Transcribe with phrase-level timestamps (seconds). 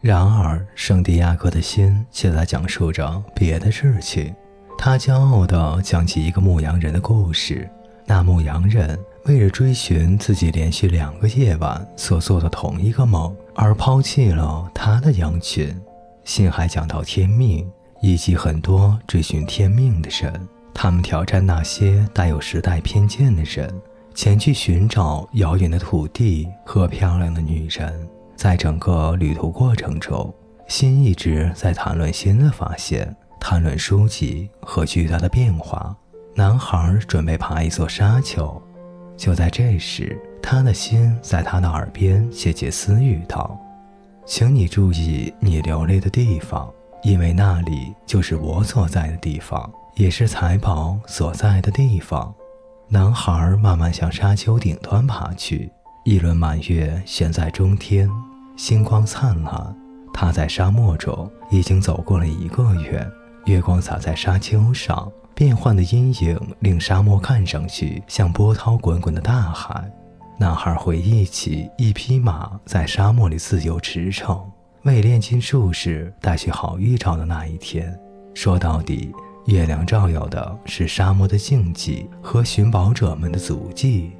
[0.00, 4.32] 然而，圣地亚哥的心却在讲述着别的事情。
[4.78, 7.68] 他骄傲地讲起一个牧羊人的故事。
[8.06, 15.76] 那牧羊人为了追寻自己连续两个夜晚所做的同一个梦，而抛弃了他的羊群。
[16.24, 17.68] 信还讲到天命，
[18.00, 23.68] 以及很多追寻天命的人，他们挑战那些带有时代偏见的人，
[24.14, 28.08] 前去寻找遥远的土地和漂亮的女人。
[28.38, 30.32] 在整个旅途过程中，
[30.68, 35.92] 心一直在谈论新的发现，谈论书籍和巨大的变化。
[36.36, 38.62] 男孩准备爬一座沙丘，
[39.16, 43.58] 就在这时，他的心在他的耳边窃窃私语道
[44.24, 52.32] ：“请你注意你流泪的地方，因为那里就是我所在的地方，也是财宝所在的地方。”
[52.86, 55.68] 男孩慢慢向沙丘顶端爬去，
[56.04, 58.08] 一轮满月悬在中天。
[58.58, 59.72] 星光灿烂，
[60.12, 63.08] 他在沙漠中已经走过了一个月。
[63.44, 69.88] 月光洒在沙丘上，变幻的阴影令沙漠看上去像波涛滚滚的大海。
[70.40, 74.42] 男孩回忆起一匹马在沙漠里自由驰骋，
[74.82, 77.96] 为炼金术士带去好预兆的那一天。
[78.34, 79.14] 说到底，
[79.46, 84.10] 月亮照耀的是沙漠的静寂和寻宝者们的足迹。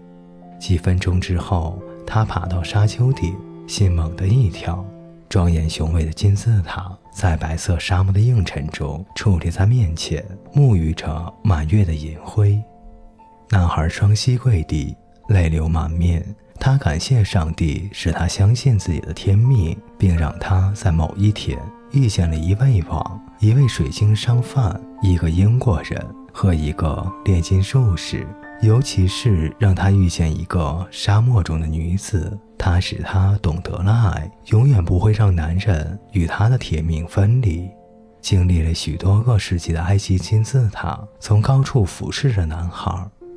[0.60, 3.34] 几分钟之后，他爬到沙丘顶。
[3.68, 4.82] 心猛地一跳，
[5.28, 12.58] 庄严雄伟的金字塔在白色沙漠的映衬中矗立在面前，沐浴着满月的银辉。
[13.50, 14.96] 男孩双膝跪地，
[15.28, 16.24] 泪流满面。
[16.58, 21.56] 他感谢上帝，使他相信自己的天命，并让他在某一天
[21.92, 28.26] 遇见了一位王、一位水晶商贩、一个英国人和一个炼金术士。
[28.60, 37.68] 尤其是让他遇见一个沙漠中的女子，她使他懂得了爱，永远不会让男人与他的铁命分离。
[38.20, 42.92] 经历了许多个世纪的埃及金字塔，从高处俯视着男孩。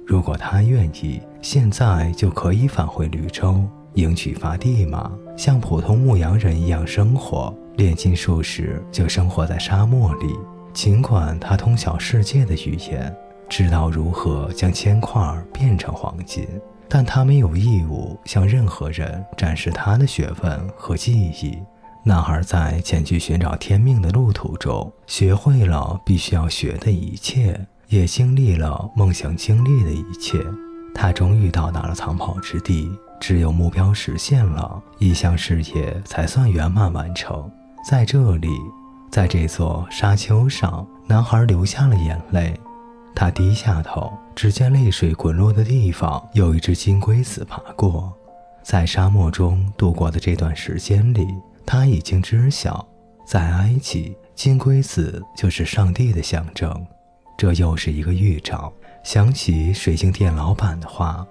[0.08, 7.56] 如果他愿意，现在就可以返回绿洲，迎娶法蒂玛，像普通牧羊人一样生活。
[7.78, 10.36] 炼金术士就生活在沙漠里，
[10.74, 13.16] 尽管他通晓世界的语言。
[13.52, 16.48] 知道如何将铅块变成黄金，
[16.88, 21.60] 但他没有义务向任何人展示他的学问和技艺。
[22.02, 27.60] 男孩在前去寻找天命的路途中，学会了必须要学的一切，
[27.90, 30.40] 也经历了梦想经历的一切。
[30.96, 37.52] 他终于到达了藏宝之地，只有目标实现了，一项事业才算圆满完成。
[37.86, 38.48] 在这里，
[39.12, 42.58] 在这座沙丘上，男孩流下了眼泪。
[43.22, 48.12] 他低下头，只见泪水滚落的地方有一只金龟子爬过。
[48.64, 51.28] 在沙漠中度过的这段时间里，
[51.64, 52.84] 他已经知晓，
[53.24, 56.84] 在埃及，金龟子就是上帝的象征。
[57.38, 58.74] 这又是一个预兆。
[59.04, 61.24] 想起水晶店老板的话，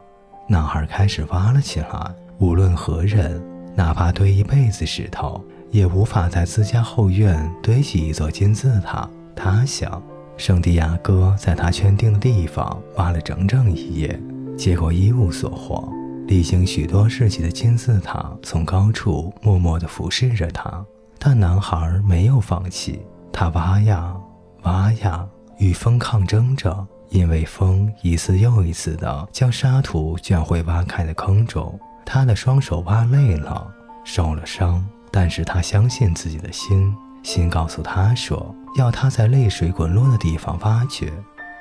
[0.46, 2.14] 男孩开始挖了起来。
[2.38, 3.42] 无论何人，
[3.74, 9.10] 哪怕堆一辈子石头，也无法在自家后院堆起一座金字塔。
[9.34, 10.00] 他想。
[10.40, 14.18] 圣地亚哥在他圈定的地方挖了整整一夜，
[14.56, 15.86] 结果一无所获。
[16.28, 20.82] 历经许多世纪的金字塔从高处默默地俯视着他，
[21.18, 23.02] 但男孩没有放弃。
[23.30, 24.16] 他挖呀
[24.62, 31.78] 挖呀，与风抗争着，因为风一次又一次地将沙土卷回挖开的坑中。
[32.06, 33.70] 他的双手挖累了，
[34.06, 36.96] 受了伤，但是他相信自己的心。
[37.22, 41.12] 心告诉他说，要他在泪水滚落的地方挖掘。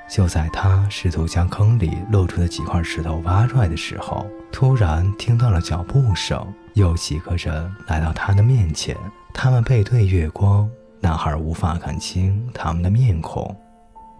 [0.08, 6.44] 就在他试图将坑里露出的几块石头挖出来的时候，突然听到了脚步声，
[6.74, 8.96] 有几个人来到他的面前。
[9.32, 10.68] 他们背对月光，
[10.98, 13.54] 男孩无法看清他们的面孔。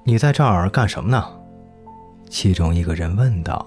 [0.04, 1.26] 你在这儿干什么呢？
[2.28, 3.66] 其中一个人问道。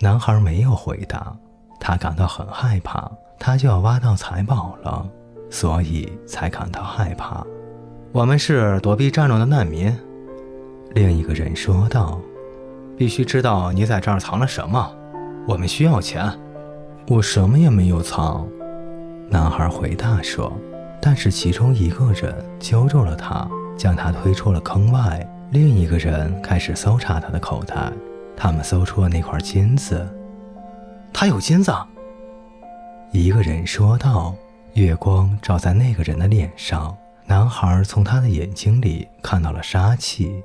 [0.00, 1.36] 男孩没有回答，
[1.78, 5.06] 他感到很害怕，他就要挖到财宝了。
[5.50, 7.44] 所以才感到害怕。
[8.12, 9.94] 我们是躲避战乱的难民，
[10.94, 12.20] 另一个人说道。
[12.96, 14.90] 必须知道你在这儿藏了什么。
[15.46, 16.28] 我们需要钱。
[17.06, 18.46] 我什么也没有藏，
[19.30, 20.52] 男孩回答说。
[21.00, 25.24] 但是其中一个人揪住了他，将他推出了坑外。
[25.52, 27.92] 另一个人开始搜查他的口袋，
[28.36, 30.06] 他们搜出了那块金子。
[31.12, 31.72] 他有金子，
[33.12, 34.34] 一个人说道。
[34.78, 36.96] 月光照在那个人的脸上，
[37.26, 40.42] 男孩从他的眼睛里看到了杀气。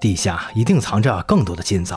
[0.00, 1.96] 地下一定藏着更多的金子，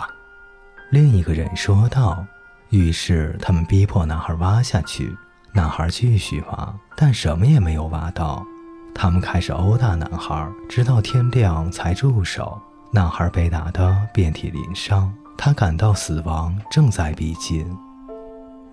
[0.90, 2.26] 另一个人说道。
[2.70, 5.16] 于是他们逼迫男孩挖下去。
[5.54, 8.46] 男孩继续挖，但什么也没有挖到。
[8.94, 12.60] 他们开始殴打男孩，直到天亮才住手。
[12.92, 17.66] 男孩被打得遍体鳞伤，他感到死亡正在逼近。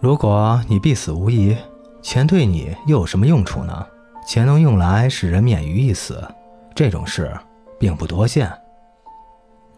[0.01, 1.57] 如果你必死无疑，
[2.07, 3.85] 钱对你又有什么用处呢？
[4.25, 6.25] 钱能用来使人免于一死，
[6.73, 7.37] 这种事
[7.81, 8.49] 并不多见。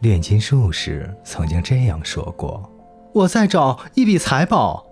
[0.00, 2.70] 炼金术士曾经这样说过
[3.14, 4.84] ：“我在找一笔财宝。”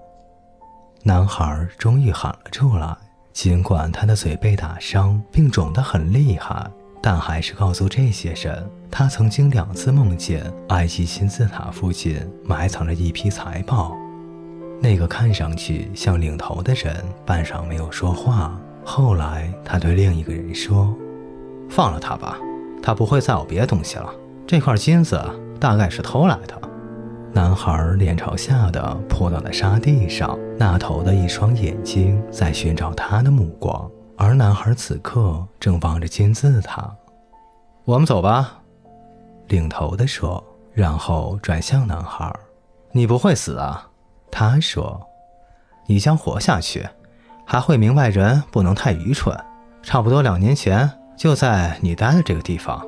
[1.05, 2.97] 男孩终于喊了出来。
[3.35, 6.67] 尽管他的嘴被打伤并肿得很厉害，
[7.03, 13.95] 但还是告诉这些人，他曾经两次梦见埃及金字塔附近埋藏着一批财宝。
[14.81, 18.59] 那个看上去像领头的人半晌没有说话。
[18.85, 20.95] 后来，他对另一个人说
[21.69, 22.39] ：“放了他吧，
[22.83, 24.09] 他不会再有别的东西了。
[24.47, 25.21] 这块金子
[25.59, 26.61] 大概是偷来的。”
[27.33, 36.91] 男孩脸朝下的扑倒在沙地上，那头的一双眼睛在寻找他的目光，而男孩此刻正望着金字塔。
[37.85, 38.63] 我们走吧，
[39.49, 40.43] 领头的说，
[40.73, 42.33] 然后转向男孩
[42.93, 43.86] ：“你不会死啊？”
[44.39, 45.01] 他说
[45.89, 46.87] ：“你将活下去，
[47.47, 49.35] 还会明白人不能太愚蠢。
[49.83, 52.85] 差不多两年前，就在你待的这个地方，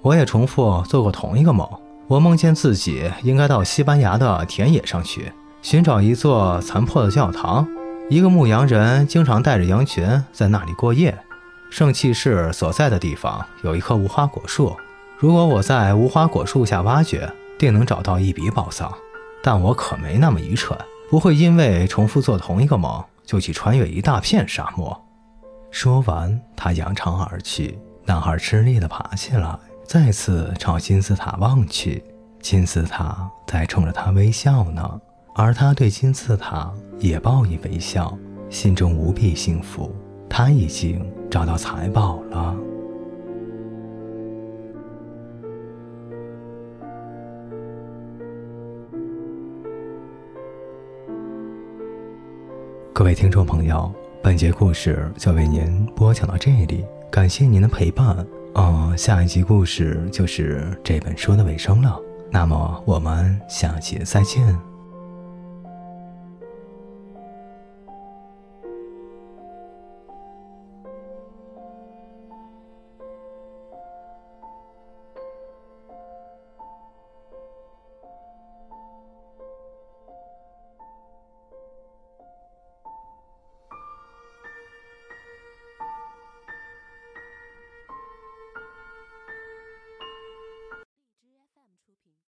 [0.00, 1.68] 我也重复做过同一个梦。”
[2.08, 5.30] 我梦见自己应该到西班牙的田野上去
[5.60, 7.68] 寻找一座残破的教堂，
[8.08, 11.14] 一个牧羊人经常带着羊群在那里过夜。
[11.68, 14.74] 圣骑士所在的地方有一棵无花果树，
[15.18, 18.90] 如果我在无花果树下挖掘，定能找到一笔宝藏。
[19.42, 20.78] 但我可没那么愚蠢，
[21.10, 24.98] 不会因为重复做同一个梦就去穿越一大片沙漠。
[25.70, 27.78] 说完，他扬长而去。
[28.04, 29.58] 男孩吃力地爬起来。
[29.84, 32.04] 再次朝金字塔望去，
[32.42, 35.00] 金字塔在冲着他微笑呢，
[35.34, 38.14] 而他对金字塔也报以微笑，
[38.50, 39.94] 心中无比幸福。
[40.28, 42.54] 他已经找到财宝了。
[52.98, 53.88] 各位听众朋友，
[54.20, 58.26] 本节故事就为您播讲到这里，感谢您的陪伴。
[58.54, 61.96] 哦，下一集故事就是这本书的尾声了。
[62.28, 64.67] 那么我们下期再见。